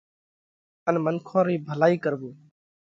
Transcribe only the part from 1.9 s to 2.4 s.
ڪروو۔